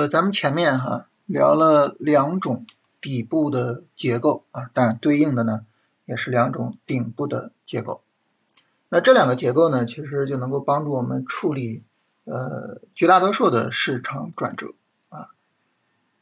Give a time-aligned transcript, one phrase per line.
[0.00, 2.64] 呃，咱们前面哈聊了两种
[3.02, 5.66] 底部的结构啊，但对应的呢
[6.06, 8.00] 也是两种顶部的结构。
[8.88, 11.82] 那这两个结构呢，其实就能够帮助我们处理
[12.24, 14.68] 呃绝大多数的市场转折
[15.10, 15.28] 啊。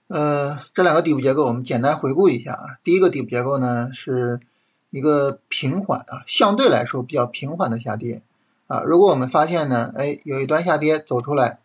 [0.08, 2.64] 呃，这两个底部结构我们简单回顾一下啊。
[2.82, 4.40] 第一个底部结构呢是
[4.90, 8.22] 一个平缓啊，相对来说比较平缓的下跌
[8.66, 8.82] 啊。
[8.82, 11.60] 如果我们发现呢，哎，有一段下跌走出来。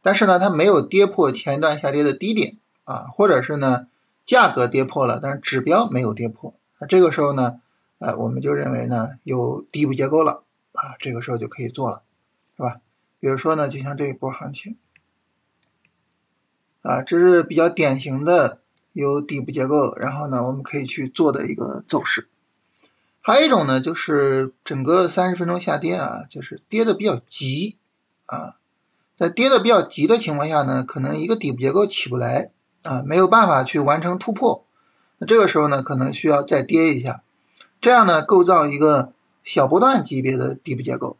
[0.00, 3.86] 但是呢，它没有跌破前一段下跌的低点啊，或者是呢，
[4.24, 7.60] 价格跌破了，但是指标没有跌破，那这个时候呢，
[7.98, 12.02] 呃，我们就认为呢有底部结构了啊，这个时候就可以做了，
[12.56, 12.80] 是吧？
[13.20, 14.76] 比如说呢，就像这一波行情
[16.82, 18.60] 啊，这是比较典型的
[18.92, 22.28] 有底部结构，然后呢，我们可以去做的一个走势。
[23.20, 27.76] 还有一种呢，就是整个三十分钟下跌啊，就是跌的比较急
[28.26, 28.57] 啊。
[29.18, 32.52] 在跌的比较急的情况下呢，可能一个底部结构起不来
[32.84, 34.64] 啊，没有办法去完成突破。
[35.18, 37.24] 那这个时候呢，可能需要再跌一下，
[37.80, 41.16] 这样呢，构造一个小波段级别的底部结构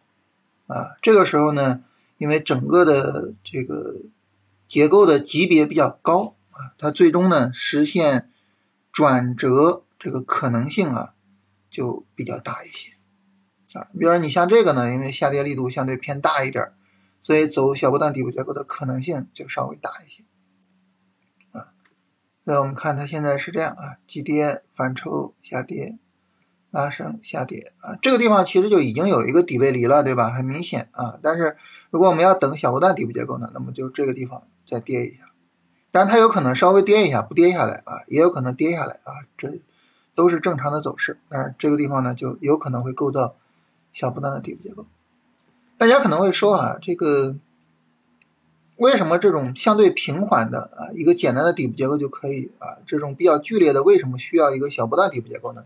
[0.69, 0.91] 啊。
[1.03, 1.81] 这个时候呢，
[2.19, 4.03] 因为整个的这个
[4.69, 8.31] 结构的级别比较高啊，它最终呢实现
[8.93, 11.15] 转折这个可能性啊
[11.69, 13.89] 就比较大一些啊。
[13.99, 16.65] 比如说你像这个呢，因为下跌力度相对偏大一点。
[17.21, 20.25] 所以走小波段底部结构的可能性就稍微大一些，
[21.53, 21.73] 啊，
[22.45, 25.99] 那我们看它现在是这样啊，急跌反抽下跌，
[26.71, 30.31] 拉升下跌啊，这个地方其实就已经有一个底背离了，对吧？
[30.31, 31.19] 很明显啊。
[31.23, 31.57] 但是
[31.91, 35.33] 如果我们要等小波段底部结构呢，那么就这个地方再跌一下，
[35.91, 39.61] 当然它有可能稍微跌一下不跌下来啊，也有可能跌下来啊，这
[40.15, 41.19] 都是正常的走势。
[41.29, 43.37] 但是这个地方呢，就有可能会构造
[43.93, 44.87] 小波段的底部结构。
[45.79, 47.37] 大家可能会说啊，这个
[48.77, 52.79] 为什么这种相对平缓的啊一个简单的底部结构就可以啊？
[52.85, 55.65] 这种比较剧烈的为什么需要一个小波段底部结构呢？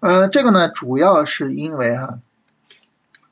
[0.00, 2.18] 嗯，这个呢主要是因为哈，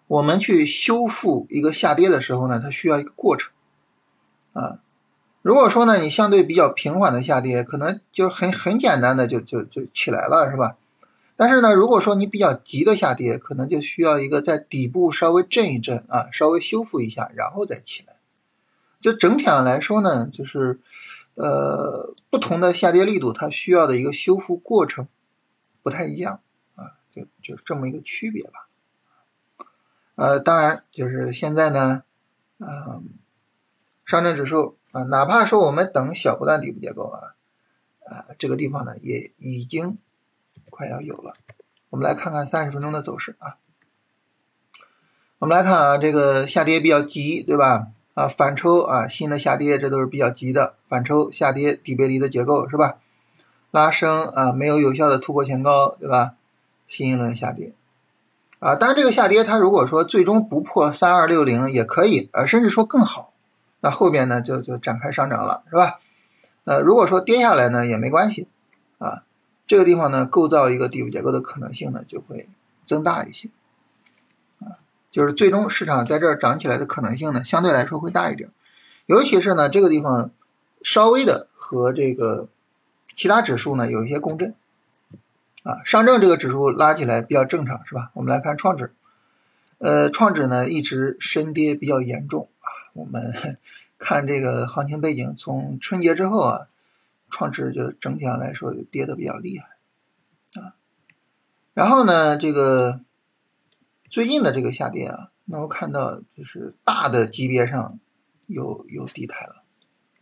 [0.07, 3.51] 我们去修复一个下跌的时候呢，它需要一个过程
[4.53, 4.79] 啊。
[5.43, 10.77] 如果说呢你相对比较平缓的下跌，可能就很很简单的就就就起来了，是吧？
[11.39, 18.17] 但是呢，如果说你比较急的下跌，可能就需要一个在底部稍微震一震啊，稍微修复一下，然后再起来。
[19.01, 20.81] 就整体上来说呢，就是
[21.35, 25.07] 呃不同的下跌力度，它需要的一个修复过程
[25.83, 26.41] 不太一样
[26.75, 28.69] 啊，就就这么一个区别吧。
[30.15, 32.03] 呃，当然就是现在呢，
[32.61, 33.11] 嗯，
[34.07, 37.37] 上证指数啊，哪怕说我们等小波段底部结构啊，
[38.09, 39.99] 啊这个地方呢也已经。
[40.77, 41.33] 快要有了，
[41.89, 43.57] 我们来看看三十分钟的走势啊。
[45.39, 47.87] 我们来看啊，这个下跌比较急，对吧？
[48.13, 50.75] 啊，反抽啊，新的下跌，这都是比较急的。
[50.87, 52.99] 反抽下跌，底背离的结构是吧？
[53.71, 56.35] 拉升啊，没有有效的突破前高，对吧？
[56.87, 57.73] 新一轮下跌
[58.59, 63.33] 啊，当然这个下跌它如果说最终不破三二六零也可以，呃，甚至说更好，
[63.81, 66.01] 那后边呢就就展开上涨了，是吧？
[66.65, 68.47] 呃，如果说跌下来呢也没关系
[68.99, 69.23] 啊。
[69.67, 72.49] 这个地方呢，构造一个底部结构的可能性呢就会
[72.85, 73.49] 增大一些，
[74.61, 74.79] 啊，
[75.11, 78.49] 就是最终市场在这儿涨起来的可能性呢相对来说会大一点，
[79.07, 80.31] 尤其是呢这个地方
[80.83, 82.49] 稍微的和这个
[83.13, 84.55] 其他指数呢有一些共振，
[85.65, 88.13] 啊，上证这个指数拉起来比较正常是吧？
[88.15, 88.93] 我们来看创指，
[89.79, 93.35] 呃，创指呢一直深跌比较严重啊，我们
[93.99, 96.69] 看这个行情背景，从春节之后啊。
[97.37, 99.67] 创指就整体上来说跌的比较厉害
[100.59, 100.73] 啊，
[101.75, 103.03] 然后呢，这个
[104.09, 108.01] 最近的这个下跌啊，能够看到就是大的级别上
[108.47, 109.65] 有有底台了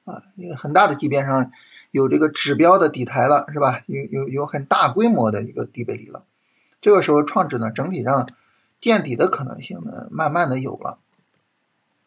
[0.02, 1.52] 啊，一个很大的级别上
[1.92, 3.84] 有这个指标的底台了，是吧？
[3.86, 6.24] 有有有很大规模的一个底背离了，
[6.80, 8.28] 这个时候创指呢整体上
[8.80, 10.98] 见底的可能性呢慢慢的有了，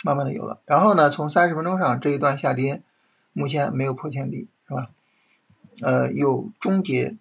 [0.03, 2.83] 慢慢的有了，然后呢，从三十分钟上这一段下跌
[3.31, 4.50] 目前没有破前低。
[4.69, 4.89] 是吧？
[5.81, 7.15] 呃，有终结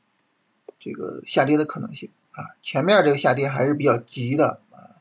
[0.78, 2.56] 这个下跌的可能性啊。
[2.62, 4.96] 前面这个下跌还是比较急的啊，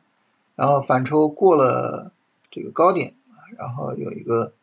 [0.55, 2.11] 然后反抽过了
[2.51, 4.53] 这个高点啊，然后有一个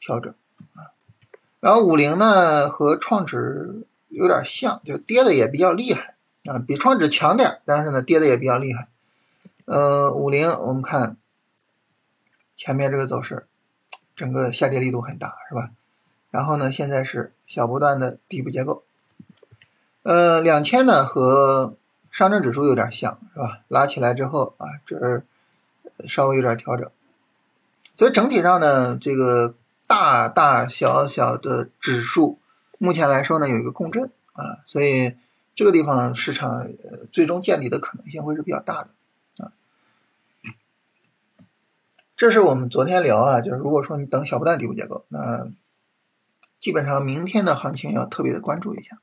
[0.00, 0.32] 调整
[0.74, 0.92] 啊。
[1.60, 8.88] 然后五零呢和创指有点像，就跌的也比较厉害啊，比创指强点，但是呢跌的也比较厉害。
[9.66, 11.18] 呃，五零我们看
[12.56, 13.46] 前面这个走势，
[14.16, 15.70] 整个下跌力度很大，是吧？
[16.30, 18.82] 然后呢，现在是小波段的底部结构，
[20.02, 21.74] 呃，两千呢和
[22.10, 23.60] 上证指数有点像，是吧？
[23.68, 25.22] 拉起来之后啊，这
[26.06, 26.90] 稍微有点调整，
[27.96, 29.54] 所以整体上呢，这个
[29.86, 32.38] 大大小小的指数，
[32.78, 35.16] 目前来说呢有一个共振啊，所以
[35.54, 36.68] 这个地方市场
[37.10, 38.90] 最终见底的可能性会是比较大的
[39.44, 39.52] 啊。
[42.16, 45.48] 这是我们昨天聊啊，就是如果说你等小波段底部结构，那
[46.58, 48.98] 基本上明天的行情要特别的关注一下。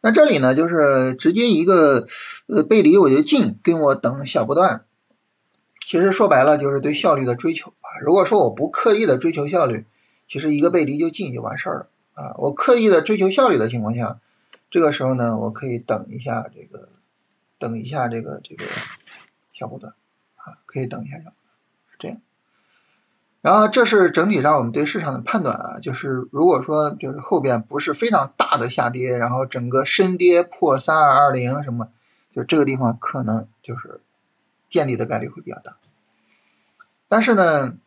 [0.00, 2.06] 那这里呢，就是直接一个
[2.46, 4.84] 呃背离我就进，跟我等小波段。
[5.80, 7.98] 其实说白了就是对效率的追求啊。
[8.02, 9.86] 如果说我不刻意的追求效率，
[10.28, 12.34] 其实一个背离就进就完事儿了啊。
[12.36, 14.20] 我刻意的追求效率的情况下，
[14.70, 16.90] 这个时候呢，我可以等一下这个，
[17.58, 18.64] 等一下这个这个
[19.52, 19.94] 小波段
[20.36, 21.54] 啊，可以等一下小波段，
[21.90, 22.20] 是这样。
[23.40, 31.88] 然后这是整体上我们对市场的判断啊，就是如果说就是后边不是非常大的下跌，然后整个深跌破三二二零什么，
[32.32, 34.00] 就这个地方可能就是。
[34.70, 35.78] 建立的概率会比较大，
[37.08, 37.78] 但是呢，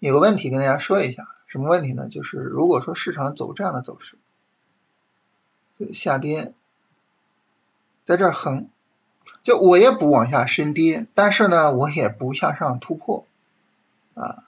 [0.00, 2.10] 有个问题跟大家说一下，什么问题呢？
[2.10, 4.18] 就是如果说市场走这样的走势，
[5.94, 6.52] 下跌，
[8.04, 8.68] 在这横，
[9.42, 13.24] 就我也不往下深跌，但是呢，我也不向上突破，
[14.12, 14.43] 啊，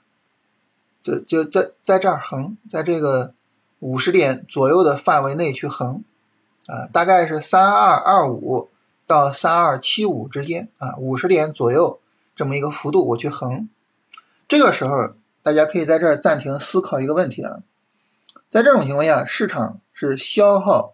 [1.07, 3.33] 就就在在这儿横，在这个
[3.79, 6.03] 五十点左右的范围内去横，
[6.67, 8.69] 啊，大概是三二二五。
[9.09, 12.01] 到三二七五之间啊，五十点左右
[12.35, 13.69] 这么一个幅度，我去横。
[14.49, 17.59] 这个时候，大家可以在这儿暂停思考一个问题啊，
[18.51, 20.93] 在这种情况下，市场是消耗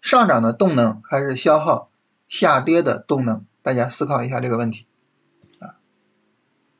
[0.00, 1.88] 上涨的动能，还是消耗
[2.28, 3.44] 下跌的动能？
[3.60, 4.86] 大家思考一下这个问题。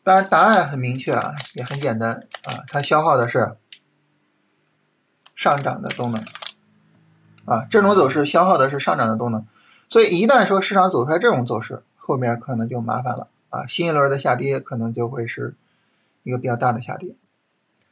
[0.09, 3.59] 当然，答案很明确啊，也很简单啊，它消耗的是
[5.37, 6.25] 上涨的动能
[7.45, 9.47] 啊，这种走势消耗的是上涨的动能。
[9.91, 13.67] 所以一旦说市场走出来这种走势，后面可能就麻烦了啊！
[13.69, 15.55] 新一轮的下跌可能就会是
[16.23, 17.15] 一个比较大的下跌。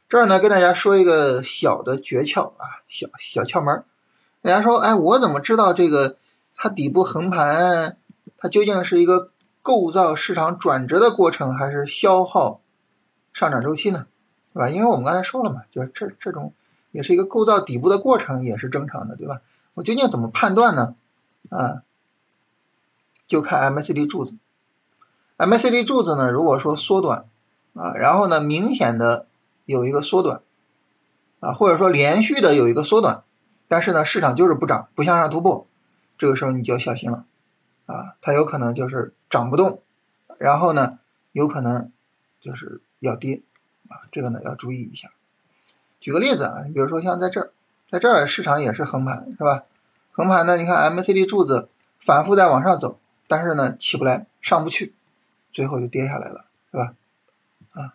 [0.09, 3.83] 这儿呢，跟大家说一个小的诀窍啊，小小窍门。
[4.41, 6.17] 大家说，哎，我怎么知道这个
[6.55, 7.95] 它底部横盘，
[8.39, 9.29] 它究竟是一个
[9.67, 12.61] 构造市场转折的过程，还是消耗
[13.33, 14.07] 上涨周期呢？
[14.53, 14.69] 对吧？
[14.69, 16.53] 因为我们刚才说了嘛，就这这种
[16.91, 19.41] 也是一个构造底部的过程，也是正常的，对吧？
[19.73, 20.95] 我究竟怎么判断呢？
[21.49, 21.83] 啊？
[23.27, 24.35] 就看 MACD 柱子
[25.37, 27.25] ，MACD 柱子呢，如果说缩短
[27.73, 29.27] 啊，然后呢明显的
[29.65, 30.39] 有一个缩短
[31.41, 33.25] 啊，或者说连续的有一个缩短，
[33.67, 35.67] 但是呢市场就是不涨，不向上突破，
[36.17, 37.25] 这个时候你就要小心了
[37.87, 39.81] 啊，它有可能就是涨不动，
[40.37, 40.99] 然后呢
[41.31, 41.91] 有可能
[42.39, 43.41] 就是要跌
[43.89, 45.11] 啊，这个呢要注意一下。
[45.99, 47.51] 举个例子啊，你比如说像在这儿，
[47.89, 49.63] 在这儿市场也是横盘是吧？
[50.11, 51.69] 横盘呢，你看 MACD 柱子
[51.99, 52.99] 反复在往上走。
[53.29, 54.93] 但是呢，起不来，上不去，
[55.51, 56.93] 最后就跌下来了，是吧？
[57.73, 57.93] 啊，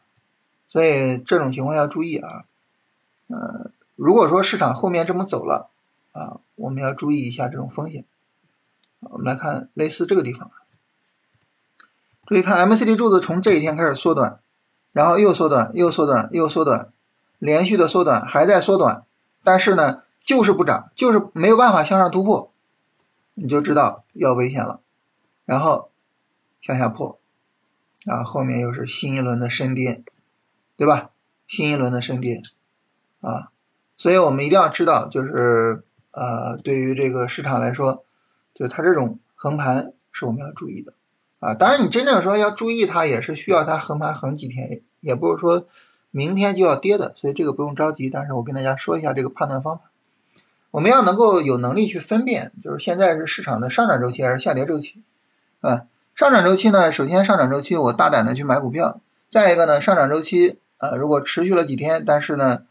[0.68, 2.44] 所以这种情况要注意啊。
[3.28, 5.70] 呃，如果说市场后面这么走了
[6.12, 8.04] 啊，我们要注意一下这种风险。
[9.10, 10.50] 我们来看类似这个地方，
[12.24, 14.40] 注意看 MCD 柱子从这一天开始缩短，
[14.92, 16.92] 然后又缩短，又缩短，又缩短，
[17.38, 19.04] 连续的缩短，还在缩短，
[19.42, 22.52] 但是呢，就是不涨，就是没有办法向上突破，
[23.34, 24.80] 你就知道要危险了。
[25.44, 25.90] 然后
[26.60, 27.18] 向下破，
[28.06, 30.04] 啊，后面又是新一轮的深跌，
[30.76, 31.10] 对吧？
[31.48, 32.40] 新一轮的深跌，
[33.20, 33.50] 啊，
[33.98, 35.82] 所以我们一定要知道，就是
[36.12, 38.04] 呃，对于这个市场来说，
[38.54, 40.94] 就它这种横盘是我们要注意的，
[41.40, 45.66] 啊，当然你真正说要注意它，也是需要它横盘横几天，也不是说
[46.10, 48.10] 明天就要跌的，所以这个不用着急。
[48.10, 49.84] 但是我跟大家说一下这个判断方法，
[50.70, 55.02] 我们要能够有能力去分辨，就是现在是市场的上涨周期还是下跌周期。
[55.60, 56.90] 啊，上涨周期呢？
[56.90, 59.00] 首先，上涨周期我大胆的去买股票。
[59.30, 62.64] 再一个呢，上涨周期啊，如果持续了几天，但是呢，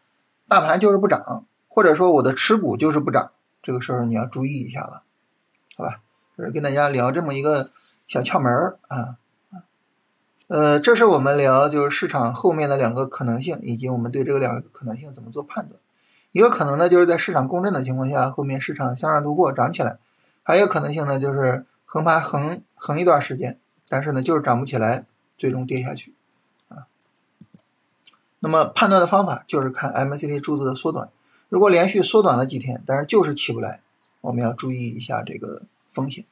[0.48, 3.32] 大盘就是不涨，或者说我的持股就是不涨，
[3.64, 5.04] 这个时候你要注意一下了，
[5.82, 6.02] 好吧？
[6.38, 7.72] 就是跟大家聊这么一个
[8.08, 9.18] 小窍门儿啊。
[10.48, 15.80] 呃，这是我们聊就是市场后面的两个可能性，以及我们对这个两个可能性怎么做判断。
[16.32, 19.98] 一个可能呢，就是在市场共振的情况下，后面市场向上突破涨起来；
[20.44, 21.66] 还有可能性呢，就是。
[21.94, 23.60] 横盘横横一段时间，
[23.90, 25.04] 但是呢，就是涨不起来，
[25.38, 26.14] 最终跌下去，
[26.70, 26.88] 啊。
[28.40, 31.10] 那么判断的方法就是看 MACD 柱子的缩短，
[31.50, 33.82] 如果连续缩短了几天，但是就是起不来，
[34.22, 36.26] 我们要注意一下这个风险。